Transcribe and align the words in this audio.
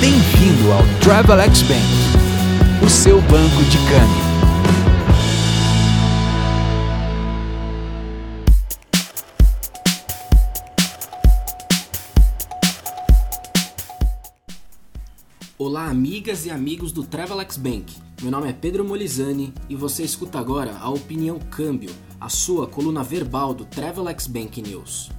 Bem-vindo 0.00 0.70
ao 0.70 0.82
Travelex 1.00 1.62
Bank, 1.62 2.86
o 2.86 2.88
seu 2.88 3.20
banco 3.22 3.64
de 3.64 3.78
câmbio. 3.78 4.28
Olá, 15.58 15.88
amigas 15.88 16.46
e 16.46 16.50
amigos 16.52 16.92
do 16.92 17.02
Travelex 17.02 17.56
Bank. 17.56 17.96
Meu 18.22 18.30
nome 18.30 18.48
é 18.48 18.52
Pedro 18.52 18.84
Molizani 18.84 19.52
e 19.68 19.74
você 19.74 20.04
escuta 20.04 20.38
agora 20.38 20.76
a 20.80 20.88
Opinião 20.88 21.40
Câmbio, 21.40 21.90
a 22.20 22.28
sua 22.28 22.68
coluna 22.68 23.02
verbal 23.02 23.52
do 23.52 23.64
Travelex 23.64 24.28
Bank 24.28 24.62
News. 24.62 25.10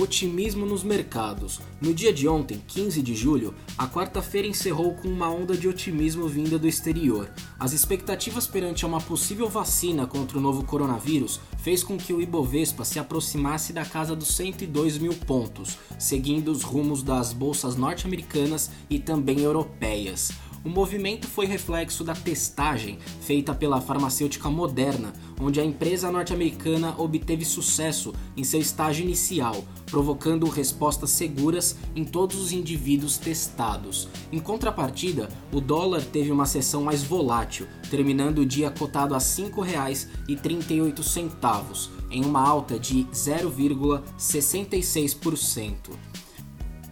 Otimismo 0.00 0.64
nos 0.64 0.84
mercados. 0.84 1.60
No 1.80 1.92
dia 1.92 2.12
de 2.12 2.28
ontem, 2.28 2.62
15 2.68 3.02
de 3.02 3.16
julho, 3.16 3.52
a 3.76 3.88
quarta-feira 3.88 4.46
encerrou 4.46 4.94
com 4.94 5.08
uma 5.08 5.28
onda 5.28 5.56
de 5.56 5.66
otimismo 5.66 6.28
vinda 6.28 6.56
do 6.56 6.68
exterior. 6.68 7.28
As 7.58 7.72
expectativas 7.72 8.46
perante 8.46 8.86
uma 8.86 9.00
possível 9.00 9.48
vacina 9.48 10.06
contra 10.06 10.38
o 10.38 10.40
novo 10.40 10.62
coronavírus 10.62 11.40
fez 11.58 11.82
com 11.82 11.96
que 11.98 12.12
o 12.12 12.22
Ibovespa 12.22 12.84
se 12.84 13.00
aproximasse 13.00 13.72
da 13.72 13.84
casa 13.84 14.14
dos 14.14 14.28
102 14.36 14.98
mil 14.98 15.14
pontos, 15.14 15.76
seguindo 15.98 16.52
os 16.52 16.62
rumos 16.62 17.02
das 17.02 17.32
bolsas 17.32 17.74
norte-americanas 17.74 18.70
e 18.88 19.00
também 19.00 19.40
europeias. 19.40 20.30
O 20.64 20.68
movimento 20.68 21.28
foi 21.28 21.46
reflexo 21.46 22.02
da 22.02 22.14
testagem 22.14 22.98
feita 23.20 23.54
pela 23.54 23.80
farmacêutica 23.80 24.50
Moderna, 24.50 25.12
onde 25.40 25.60
a 25.60 25.64
empresa 25.64 26.10
norte-americana 26.10 26.96
obteve 26.98 27.44
sucesso 27.44 28.12
em 28.36 28.42
seu 28.42 28.58
estágio 28.60 29.04
inicial, 29.04 29.62
provocando 29.86 30.48
respostas 30.48 31.10
seguras 31.10 31.76
em 31.94 32.04
todos 32.04 32.40
os 32.40 32.50
indivíduos 32.50 33.18
testados. 33.18 34.08
Em 34.32 34.40
contrapartida, 34.40 35.28
o 35.52 35.60
dólar 35.60 36.04
teve 36.04 36.32
uma 36.32 36.46
sessão 36.46 36.82
mais 36.82 37.04
volátil, 37.04 37.68
terminando 37.88 38.38
o 38.38 38.46
dia 38.46 38.68
cotado 38.70 39.14
a 39.14 39.18
R$ 39.18 39.24
5,38, 39.24 41.90
em 42.10 42.24
uma 42.24 42.40
alta 42.40 42.78
de 42.78 43.04
0,66%. 43.12 46.07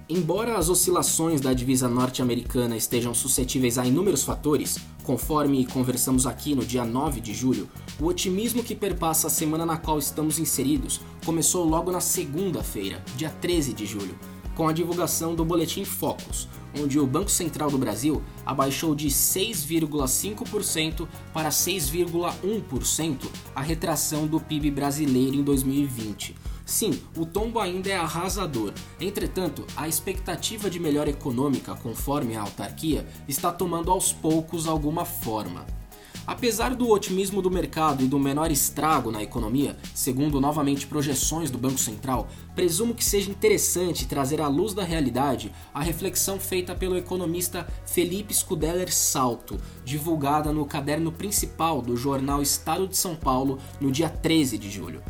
Embora 0.08 0.56
as 0.56 0.68
oscilações 0.68 1.40
da 1.40 1.52
divisa 1.52 1.88
norte-americana 1.88 2.76
estejam 2.76 3.12
suscetíveis 3.12 3.76
a 3.76 3.84
inúmeros 3.84 4.22
fatores, 4.22 4.78
conforme 5.02 5.66
conversamos 5.66 6.28
aqui 6.28 6.54
no 6.54 6.64
dia 6.64 6.84
9 6.84 7.20
de 7.20 7.34
julho, 7.34 7.68
o 8.00 8.06
otimismo 8.06 8.62
que 8.62 8.76
perpassa 8.76 9.26
a 9.26 9.30
semana 9.30 9.66
na 9.66 9.76
qual 9.76 9.98
estamos 9.98 10.38
inseridos 10.38 11.00
começou 11.24 11.64
logo 11.64 11.90
na 11.90 12.00
segunda-feira, 12.00 13.02
dia 13.16 13.30
13 13.30 13.72
de 13.72 13.84
julho, 13.84 14.16
com 14.54 14.68
a 14.68 14.72
divulgação 14.72 15.34
do 15.34 15.44
Boletim 15.44 15.84
Focus, 15.84 16.46
onde 16.80 17.00
o 17.00 17.06
Banco 17.06 17.30
Central 17.30 17.68
do 17.68 17.76
Brasil 17.76 18.22
abaixou 18.44 18.94
de 18.94 19.08
6,5% 19.08 21.08
para 21.32 21.48
6,1% 21.48 23.28
a 23.56 23.60
retração 23.60 24.28
do 24.28 24.38
PIB 24.38 24.70
brasileiro 24.70 25.34
em 25.34 25.42
2020 25.42 26.55
Sim, 26.66 27.00
o 27.16 27.24
tombo 27.24 27.60
ainda 27.60 27.88
é 27.88 27.96
arrasador. 27.96 28.72
Entretanto, 29.00 29.64
a 29.76 29.86
expectativa 29.86 30.68
de 30.68 30.80
melhora 30.80 31.08
econômica, 31.08 31.76
conforme 31.76 32.34
a 32.34 32.40
autarquia, 32.40 33.06
está 33.28 33.52
tomando 33.52 33.88
aos 33.88 34.12
poucos 34.12 34.66
alguma 34.66 35.04
forma. 35.04 35.64
Apesar 36.26 36.74
do 36.74 36.90
otimismo 36.90 37.40
do 37.40 37.48
mercado 37.48 38.02
e 38.02 38.08
do 38.08 38.18
menor 38.18 38.50
estrago 38.50 39.12
na 39.12 39.22
economia, 39.22 39.78
segundo 39.94 40.40
novamente 40.40 40.88
projeções 40.88 41.52
do 41.52 41.56
Banco 41.56 41.78
Central, 41.78 42.26
presumo 42.52 42.94
que 42.94 43.04
seja 43.04 43.30
interessante 43.30 44.08
trazer 44.08 44.40
à 44.40 44.48
luz 44.48 44.74
da 44.74 44.82
realidade 44.82 45.52
a 45.72 45.80
reflexão 45.80 46.40
feita 46.40 46.74
pelo 46.74 46.98
economista 46.98 47.64
Felipe 47.86 48.34
Scudeller 48.34 48.92
Salto, 48.92 49.56
divulgada 49.84 50.52
no 50.52 50.66
caderno 50.66 51.12
principal 51.12 51.80
do 51.80 51.96
jornal 51.96 52.42
Estado 52.42 52.88
de 52.88 52.96
São 52.96 53.14
Paulo 53.14 53.60
no 53.80 53.92
dia 53.92 54.08
13 54.08 54.58
de 54.58 54.68
julho. 54.68 55.00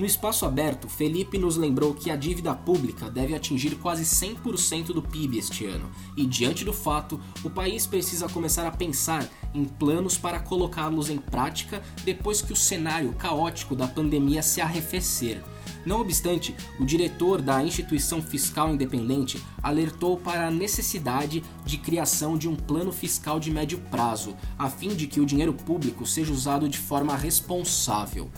No 0.00 0.06
espaço 0.06 0.46
aberto, 0.46 0.88
Felipe 0.88 1.36
nos 1.36 1.58
lembrou 1.58 1.92
que 1.92 2.10
a 2.10 2.16
dívida 2.16 2.54
pública 2.54 3.10
deve 3.10 3.34
atingir 3.34 3.74
quase 3.74 4.02
100% 4.02 4.94
do 4.94 5.02
PIB 5.02 5.36
este 5.36 5.66
ano, 5.66 5.90
e 6.16 6.24
diante 6.24 6.64
do 6.64 6.72
fato, 6.72 7.20
o 7.44 7.50
país 7.50 7.86
precisa 7.86 8.26
começar 8.26 8.66
a 8.66 8.70
pensar 8.70 9.28
em 9.52 9.66
planos 9.66 10.16
para 10.16 10.40
colocá-los 10.40 11.10
em 11.10 11.18
prática 11.18 11.82
depois 12.02 12.40
que 12.40 12.50
o 12.50 12.56
cenário 12.56 13.12
caótico 13.12 13.76
da 13.76 13.86
pandemia 13.86 14.42
se 14.42 14.62
arrefecer. 14.62 15.42
Não 15.84 16.00
obstante, 16.00 16.56
o 16.78 16.86
diretor 16.86 17.42
da 17.42 17.62
instituição 17.62 18.22
fiscal 18.22 18.72
independente 18.72 19.38
alertou 19.62 20.16
para 20.16 20.46
a 20.46 20.50
necessidade 20.50 21.44
de 21.66 21.76
criação 21.76 22.38
de 22.38 22.48
um 22.48 22.56
plano 22.56 22.90
fiscal 22.90 23.38
de 23.38 23.50
médio 23.50 23.78
prazo, 23.90 24.34
a 24.58 24.70
fim 24.70 24.94
de 24.94 25.06
que 25.06 25.20
o 25.20 25.26
dinheiro 25.26 25.52
público 25.52 26.06
seja 26.06 26.32
usado 26.32 26.70
de 26.70 26.78
forma 26.78 27.14
responsável. 27.14 28.30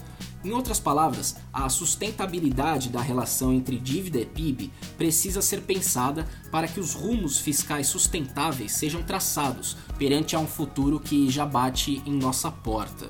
Em 0.45 0.51
outras 0.51 0.81
palavras, 0.81 1.37
a 1.53 1.69
sustentabilidade 1.69 2.89
da 2.89 3.01
relação 3.01 3.53
entre 3.53 3.79
dívida 3.79 4.19
e 4.19 4.27
PIB 4.27 4.73
precisa 4.99 5.41
ser 5.41 5.63
pensada 5.63 6.27
para 6.51 6.67
que 6.67 6.81
os 6.81 6.95
rumos 6.95 7.39
fiscais 7.39 7.87
sustentáveis 7.87 8.73
sejam 8.73 9.03
traçados 9.03 9.77
perante 9.97 10.35
a 10.35 10.41
um 10.41 10.47
futuro 10.47 10.99
que 10.99 11.31
já 11.31 11.47
bate 11.47 12.03
em 12.05 12.15
nossa 12.15 12.51
porta. 12.51 13.09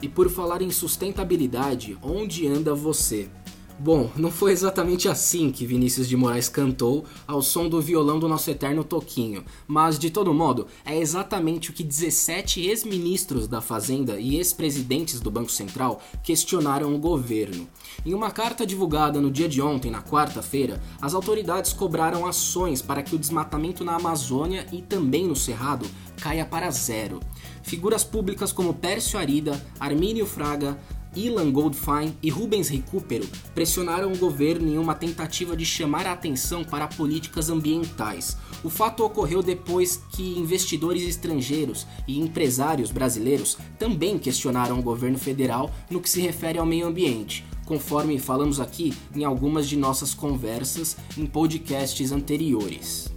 E 0.00 0.08
por 0.08 0.30
falar 0.30 0.62
em 0.62 0.70
sustentabilidade, 0.70 1.98
onde 2.00 2.46
anda 2.46 2.74
você? 2.74 3.28
Bom, 3.76 4.08
não 4.16 4.30
foi 4.30 4.52
exatamente 4.52 5.08
assim 5.08 5.50
que 5.50 5.66
Vinícius 5.66 6.08
de 6.08 6.16
Moraes 6.16 6.48
cantou 6.48 7.04
ao 7.26 7.42
som 7.42 7.68
do 7.68 7.80
violão 7.82 8.20
do 8.20 8.28
nosso 8.28 8.48
eterno 8.48 8.84
Toquinho, 8.84 9.44
mas 9.66 9.98
de 9.98 10.10
todo 10.10 10.32
modo, 10.32 10.68
é 10.84 10.96
exatamente 10.96 11.70
o 11.70 11.72
que 11.72 11.82
17 11.82 12.60
ex-ministros 12.60 13.48
da 13.48 13.60
Fazenda 13.60 14.18
e 14.18 14.36
ex-presidentes 14.36 15.18
do 15.18 15.30
Banco 15.30 15.50
Central 15.50 16.00
questionaram 16.22 16.94
o 16.94 16.98
governo. 16.98 17.68
Em 18.06 18.14
uma 18.14 18.30
carta 18.30 18.64
divulgada 18.64 19.20
no 19.20 19.30
dia 19.30 19.48
de 19.48 19.60
ontem, 19.60 19.90
na 19.90 20.02
quarta-feira, 20.02 20.80
as 21.02 21.12
autoridades 21.12 21.72
cobraram 21.72 22.26
ações 22.26 22.80
para 22.80 23.02
que 23.02 23.16
o 23.16 23.18
desmatamento 23.18 23.84
na 23.84 23.96
Amazônia 23.96 24.66
e 24.72 24.82
também 24.82 25.26
no 25.26 25.34
Cerrado 25.34 25.84
caia 26.20 26.46
para 26.46 26.70
zero. 26.70 27.18
Figuras 27.62 28.04
públicas 28.04 28.52
como 28.52 28.74
Pércio 28.74 29.18
Arida, 29.18 29.60
Armínio 29.80 30.26
Fraga, 30.26 30.78
Ilan 31.16 31.50
Goldfein 31.50 32.16
e 32.22 32.30
Rubens 32.30 32.68
Recupero 32.68 33.26
pressionaram 33.54 34.12
o 34.12 34.18
governo 34.18 34.68
em 34.68 34.78
uma 34.78 34.94
tentativa 34.94 35.56
de 35.56 35.64
chamar 35.64 36.06
a 36.06 36.12
atenção 36.12 36.64
para 36.64 36.88
políticas 36.88 37.50
ambientais. 37.50 38.36
O 38.62 38.70
fato 38.70 39.04
ocorreu 39.04 39.42
depois 39.42 40.02
que 40.12 40.38
investidores 40.38 41.02
estrangeiros 41.02 41.86
e 42.08 42.18
empresários 42.18 42.90
brasileiros 42.90 43.58
também 43.78 44.18
questionaram 44.18 44.78
o 44.78 44.82
governo 44.82 45.18
federal 45.18 45.70
no 45.90 46.00
que 46.00 46.10
se 46.10 46.20
refere 46.20 46.58
ao 46.58 46.66
meio 46.66 46.86
ambiente, 46.86 47.44
conforme 47.64 48.18
falamos 48.18 48.60
aqui 48.60 48.92
em 49.14 49.24
algumas 49.24 49.68
de 49.68 49.76
nossas 49.76 50.14
conversas 50.14 50.96
em 51.16 51.26
podcasts 51.26 52.12
anteriores. 52.12 53.12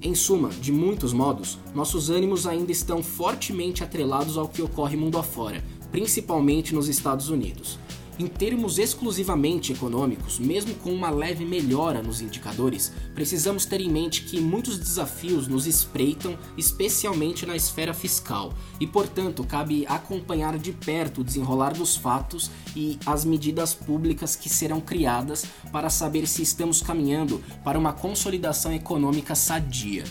Em 0.00 0.14
suma, 0.14 0.50
de 0.50 0.70
muitos 0.70 1.12
modos, 1.12 1.58
nossos 1.74 2.08
ânimos 2.08 2.46
ainda 2.46 2.70
estão 2.70 3.02
fortemente 3.02 3.82
atrelados 3.82 4.38
ao 4.38 4.48
que 4.48 4.62
ocorre 4.62 4.96
mundo 4.96 5.18
afora, 5.18 5.62
principalmente 5.90 6.74
nos 6.74 6.88
Estados 6.88 7.28
Unidos. 7.28 7.78
Em 8.18 8.26
termos 8.26 8.80
exclusivamente 8.80 9.72
econômicos, 9.72 10.40
mesmo 10.40 10.74
com 10.74 10.92
uma 10.92 11.08
leve 11.08 11.44
melhora 11.44 12.02
nos 12.02 12.20
indicadores, 12.20 12.92
precisamos 13.14 13.64
ter 13.64 13.80
em 13.80 13.88
mente 13.88 14.24
que 14.24 14.40
muitos 14.40 14.76
desafios 14.76 15.46
nos 15.46 15.68
espreitam, 15.68 16.36
especialmente 16.56 17.46
na 17.46 17.54
esfera 17.54 17.94
fiscal, 17.94 18.52
e 18.80 18.88
portanto 18.88 19.44
cabe 19.44 19.86
acompanhar 19.86 20.58
de 20.58 20.72
perto 20.72 21.20
o 21.20 21.24
desenrolar 21.24 21.74
dos 21.74 21.94
fatos 21.94 22.50
e 22.74 22.98
as 23.06 23.24
medidas 23.24 23.72
públicas 23.72 24.34
que 24.34 24.48
serão 24.48 24.80
criadas 24.80 25.46
para 25.70 25.88
saber 25.88 26.26
se 26.26 26.42
estamos 26.42 26.82
caminhando 26.82 27.40
para 27.62 27.78
uma 27.78 27.92
consolidação 27.92 28.72
econômica 28.72 29.36
sadia. 29.36 30.02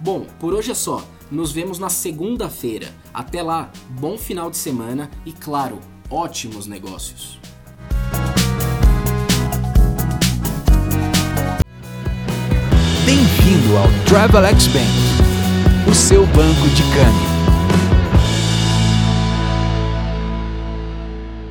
Bom, 0.00 0.26
por 0.38 0.54
hoje 0.54 0.70
é 0.70 0.74
só. 0.74 1.04
Nos 1.30 1.50
vemos 1.50 1.78
na 1.78 1.88
segunda-feira. 1.88 2.88
Até 3.12 3.42
lá, 3.42 3.70
bom 3.90 4.16
final 4.16 4.48
de 4.48 4.56
semana 4.56 5.10
e, 5.24 5.32
claro, 5.32 5.80
ótimos 6.08 6.66
negócios. 6.66 7.40
Bem-vindo 13.04 13.76
ao 13.76 13.88
Travelex 14.06 14.68
Bank, 14.68 15.90
o 15.90 15.94
seu 15.94 16.24
banco 16.26 16.68
de 16.68 16.82
câmbio. 16.94 17.35